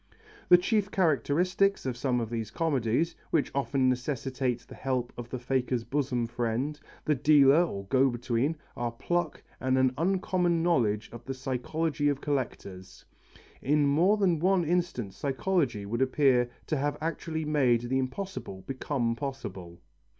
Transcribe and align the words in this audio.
The 0.49 0.57
chief 0.57 0.89
characteristics 0.89 1.85
of 1.85 1.95
some 1.95 2.19
of 2.19 2.31
these 2.31 2.49
comedies, 2.49 3.15
which 3.29 3.51
often 3.53 3.87
necessitate 3.87 4.61
the 4.61 4.73
help 4.73 5.13
of 5.15 5.29
the 5.29 5.37
faker's 5.37 5.83
bosom 5.83 6.25
friend, 6.25 6.79
the 7.05 7.13
dealer 7.13 7.61
or 7.63 7.85
go 7.85 8.09
between, 8.09 8.55
are 8.75 8.91
pluck 8.91 9.43
and 9.59 9.77
an 9.77 9.93
uncommon 9.99 10.63
knowledge 10.63 11.07
of 11.13 11.23
the 11.25 11.35
psychology 11.35 12.09
of 12.09 12.19
collectors. 12.19 13.05
In 13.61 13.85
more 13.85 14.17
than 14.17 14.39
one 14.39 14.65
instance 14.65 15.17
psychology 15.17 15.85
would 15.85 16.01
appear 16.01 16.49
to 16.65 16.77
have 16.77 16.97
actually 16.99 17.45
made 17.45 17.81
the 17.81 17.99
impossible 17.99 18.63
become 18.65 19.15
possible. 19.15 19.81